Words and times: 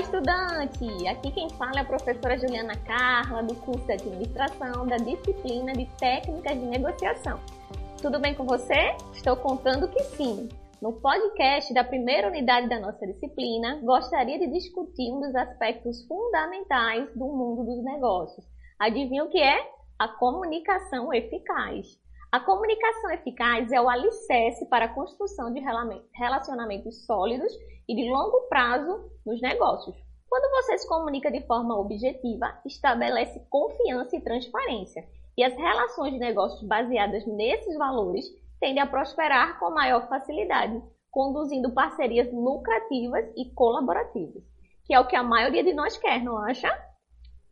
estudante! 0.00 1.06
Aqui 1.08 1.30
quem 1.30 1.50
fala 1.50 1.76
é 1.76 1.80
a 1.80 1.84
professora 1.84 2.38
Juliana 2.38 2.74
Carla, 2.86 3.42
do 3.42 3.54
curso 3.56 3.84
de 3.86 3.92
Administração 3.92 4.86
da 4.86 4.96
disciplina 4.96 5.74
de 5.74 5.84
Técnicas 5.98 6.58
de 6.58 6.64
Negociação. 6.64 7.38
Tudo 8.00 8.18
bem 8.18 8.34
com 8.34 8.46
você? 8.46 8.96
Estou 9.12 9.36
contando 9.36 9.88
que 9.88 10.02
sim! 10.04 10.48
No 10.80 10.94
podcast 10.94 11.74
da 11.74 11.84
primeira 11.84 12.28
unidade 12.28 12.66
da 12.66 12.80
nossa 12.80 13.06
disciplina, 13.06 13.78
gostaria 13.82 14.38
de 14.38 14.50
discutir 14.50 15.12
um 15.12 15.20
dos 15.20 15.34
aspectos 15.34 16.02
fundamentais 16.06 17.14
do 17.14 17.26
mundo 17.26 17.64
dos 17.64 17.84
negócios. 17.84 18.46
Adivinha 18.78 19.24
o 19.24 19.28
que 19.28 19.38
é? 19.38 19.58
A 19.98 20.08
comunicação 20.08 21.12
eficaz. 21.12 21.86
A 22.32 22.38
comunicação 22.38 23.10
eficaz 23.10 23.72
é 23.72 23.80
o 23.80 23.88
alicerce 23.88 24.64
para 24.66 24.84
a 24.84 24.94
construção 24.94 25.52
de 25.52 25.60
relacionamentos 26.14 27.04
sólidos 27.04 27.52
e 27.88 27.96
de 27.96 28.08
longo 28.08 28.42
prazo 28.42 29.10
nos 29.26 29.40
negócios. 29.42 29.96
Quando 30.28 30.48
você 30.52 30.78
se 30.78 30.88
comunica 30.88 31.28
de 31.28 31.44
forma 31.44 31.76
objetiva, 31.76 32.56
estabelece 32.64 33.44
confiança 33.50 34.16
e 34.16 34.20
transparência. 34.20 35.04
E 35.36 35.42
as 35.42 35.56
relações 35.56 36.12
de 36.12 36.20
negócios 36.20 36.62
baseadas 36.68 37.26
nesses 37.26 37.76
valores 37.76 38.24
tendem 38.60 38.80
a 38.80 38.86
prosperar 38.86 39.58
com 39.58 39.70
maior 39.70 40.08
facilidade, 40.08 40.80
conduzindo 41.10 41.74
parcerias 41.74 42.32
lucrativas 42.32 43.28
e 43.36 43.52
colaborativas, 43.54 44.44
que 44.86 44.94
é 44.94 45.00
o 45.00 45.06
que 45.08 45.16
a 45.16 45.24
maioria 45.24 45.64
de 45.64 45.74
nós 45.74 45.98
quer, 45.98 46.22
não 46.22 46.38
acha? 46.38 46.70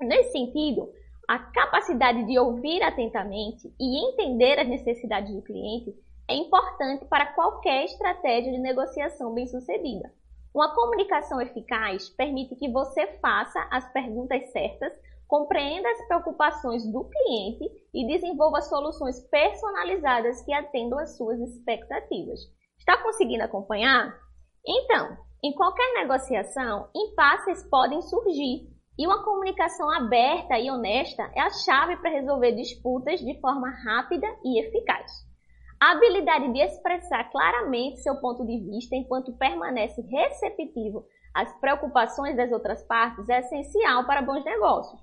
Nesse 0.00 0.30
sentido, 0.30 0.88
a 1.28 1.38
capacidade 1.38 2.24
de 2.24 2.38
ouvir 2.38 2.82
atentamente 2.82 3.70
e 3.78 4.08
entender 4.08 4.58
as 4.58 4.66
necessidades 4.66 5.34
do 5.34 5.42
cliente 5.42 5.94
é 6.26 6.34
importante 6.34 7.04
para 7.04 7.34
qualquer 7.34 7.84
estratégia 7.84 8.50
de 8.50 8.58
negociação 8.58 9.34
bem-sucedida. 9.34 10.10
Uma 10.54 10.74
comunicação 10.74 11.38
eficaz 11.38 12.08
permite 12.08 12.56
que 12.56 12.72
você 12.72 13.06
faça 13.20 13.60
as 13.70 13.92
perguntas 13.92 14.50
certas 14.50 14.92
compreenda 15.26 15.86
as 15.90 16.06
preocupações 16.06 16.90
do 16.90 17.04
cliente 17.04 17.70
e 17.92 18.06
desenvolva 18.06 18.62
soluções 18.62 19.20
personalizadas 19.28 20.40
que 20.42 20.54
atendam 20.54 20.98
às 20.98 21.18
suas 21.18 21.38
expectativas. 21.40 22.40
Está 22.78 22.96
conseguindo 23.02 23.44
acompanhar? 23.44 24.18
Então, 24.66 25.18
em 25.44 25.54
qualquer 25.54 25.92
negociação, 25.92 26.88
impasses 26.96 27.62
podem 27.68 28.00
surgir 28.00 28.66
e 28.98 29.06
uma 29.06 29.22
comunicação 29.22 29.88
aberta 29.90 30.58
e 30.58 30.68
honesta 30.70 31.30
é 31.34 31.40
a 31.40 31.50
chave 31.50 31.96
para 31.98 32.10
resolver 32.10 32.52
disputas 32.52 33.20
de 33.20 33.40
forma 33.40 33.70
rápida 33.70 34.26
e 34.44 34.60
eficaz. 34.60 35.10
A 35.80 35.92
habilidade 35.92 36.52
de 36.52 36.60
expressar 36.60 37.30
claramente 37.30 38.02
seu 38.02 38.16
ponto 38.16 38.44
de 38.44 38.58
vista 38.58 38.96
enquanto 38.96 39.36
permanece 39.38 40.02
receptivo 40.02 41.06
às 41.32 41.52
preocupações 41.60 42.36
das 42.36 42.50
outras 42.50 42.82
partes 42.82 43.28
é 43.28 43.38
essencial 43.38 44.04
para 44.04 44.22
bons 44.22 44.44
negócios. 44.44 45.00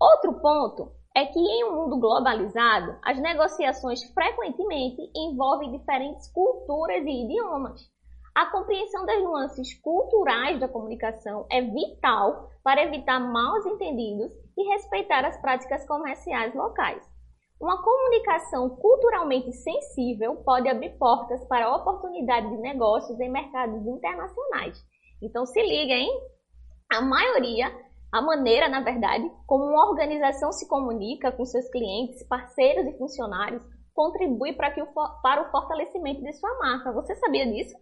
Outro 0.00 0.40
ponto 0.40 0.92
é 1.16 1.26
que 1.26 1.38
em 1.38 1.64
um 1.64 1.74
mundo 1.74 1.98
globalizado, 1.98 2.96
as 3.02 3.18
negociações 3.20 4.04
frequentemente 4.12 5.02
envolvem 5.16 5.72
diferentes 5.72 6.30
culturas 6.32 7.04
e 7.04 7.24
idiomas. 7.24 7.93
A 8.34 8.46
compreensão 8.46 9.06
das 9.06 9.22
nuances 9.22 9.74
culturais 9.80 10.58
da 10.58 10.68
comunicação 10.68 11.46
é 11.50 11.62
vital 11.62 12.50
para 12.64 12.82
evitar 12.82 13.20
maus 13.20 13.64
entendidos 13.64 14.32
e 14.56 14.68
respeitar 14.72 15.24
as 15.24 15.40
práticas 15.40 15.86
comerciais 15.86 16.54
locais. 16.54 17.02
Uma 17.60 17.80
comunicação 17.82 18.70
culturalmente 18.70 19.52
sensível 19.52 20.36
pode 20.44 20.68
abrir 20.68 20.98
portas 20.98 21.46
para 21.46 21.74
oportunidades 21.76 22.50
de 22.50 22.56
negócios 22.58 23.18
em 23.20 23.30
mercados 23.30 23.86
internacionais. 23.86 24.84
Então 25.22 25.46
se 25.46 25.62
liga, 25.62 25.94
hein? 25.94 26.10
A 26.92 27.00
maioria 27.00 27.72
a 28.14 28.22
maneira, 28.22 28.68
na 28.68 28.80
verdade, 28.80 29.28
como 29.44 29.64
uma 29.64 29.90
organização 29.90 30.52
se 30.52 30.68
comunica 30.68 31.32
com 31.32 31.44
seus 31.44 31.68
clientes, 31.68 32.22
parceiros 32.28 32.86
e 32.86 32.96
funcionários 32.96 33.60
contribui 33.92 34.52
para, 34.52 34.70
que 34.70 34.80
o, 34.80 34.86
para 35.20 35.42
o 35.42 35.50
fortalecimento 35.50 36.22
de 36.22 36.32
sua 36.34 36.56
marca. 36.58 36.92
Você 36.92 37.12
sabia 37.16 37.44
disso? 37.44 37.74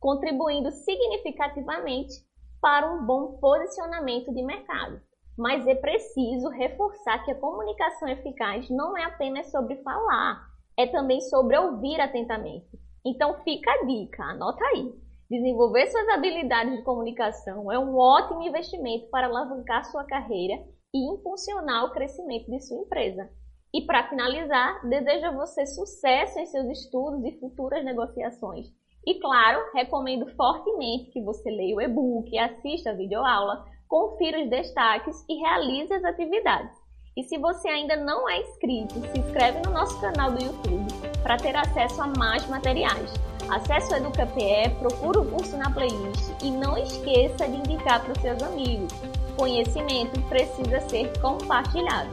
Contribuindo 0.00 0.72
significativamente 0.72 2.14
para 2.60 2.90
um 2.90 3.04
bom 3.04 3.38
posicionamento 3.38 4.32
de 4.32 4.42
mercado. 4.42 5.00
Mas 5.36 5.66
é 5.66 5.74
preciso 5.74 6.48
reforçar 6.48 7.22
que 7.24 7.30
a 7.30 7.38
comunicação 7.38 8.08
eficaz 8.08 8.68
não 8.70 8.96
é 8.96 9.04
apenas 9.04 9.50
sobre 9.50 9.76
falar, 9.82 10.42
é 10.76 10.86
também 10.86 11.20
sobre 11.20 11.56
ouvir 11.56 12.00
atentamente. 12.00 12.78
Então 13.04 13.34
fica 13.44 13.70
a 13.70 13.84
dica, 13.84 14.22
anota 14.24 14.64
aí. 14.66 14.92
Desenvolver 15.30 15.86
suas 15.86 16.08
habilidades 16.08 16.76
de 16.76 16.82
comunicação 16.82 17.70
é 17.70 17.78
um 17.78 17.96
ótimo 17.96 18.42
investimento 18.42 19.08
para 19.10 19.26
alavancar 19.26 19.84
sua 19.84 20.04
carreira 20.04 20.54
e 20.92 21.14
impulsionar 21.14 21.84
o 21.84 21.92
crescimento 21.92 22.50
de 22.50 22.58
sua 22.60 22.78
empresa. 22.78 23.30
E 23.72 23.82
para 23.82 24.08
finalizar, 24.08 24.84
desejo 24.88 25.26
a 25.26 25.30
você 25.30 25.64
sucesso 25.66 26.38
em 26.38 26.46
seus 26.46 26.66
estudos 26.70 27.24
e 27.24 27.38
futuras 27.38 27.84
negociações. 27.84 28.79
E 29.06 29.18
claro, 29.18 29.60
recomendo 29.74 30.26
fortemente 30.36 31.10
que 31.10 31.22
você 31.22 31.50
leia 31.50 31.76
o 31.76 31.80
e-book, 31.80 32.36
assista 32.38 32.90
a 32.90 32.94
videoaula, 32.94 33.64
confira 33.88 34.42
os 34.42 34.50
destaques 34.50 35.24
e 35.28 35.34
realize 35.36 35.92
as 35.92 36.04
atividades. 36.04 36.78
E 37.16 37.24
se 37.24 37.38
você 37.38 37.68
ainda 37.68 37.96
não 37.96 38.28
é 38.28 38.40
inscrito, 38.40 38.94
se 38.94 39.18
inscreve 39.18 39.60
no 39.66 39.72
nosso 39.72 40.00
canal 40.00 40.30
do 40.30 40.44
YouTube 40.44 40.92
para 41.22 41.36
ter 41.36 41.56
acesso 41.56 42.00
a 42.00 42.06
mais 42.06 42.46
materiais. 42.48 43.12
Acesse 43.50 43.92
o 43.92 43.96
EducaPE, 43.96 44.70
procure 44.78 45.18
o 45.18 45.30
curso 45.30 45.56
na 45.56 45.70
playlist 45.70 46.30
e 46.42 46.50
não 46.50 46.78
esqueça 46.78 47.48
de 47.48 47.56
indicar 47.56 48.02
para 48.04 48.12
os 48.12 48.20
seus 48.20 48.40
amigos. 48.42 48.92
Conhecimento 49.36 50.20
precisa 50.28 50.80
ser 50.88 51.10
compartilhado. 51.20 52.10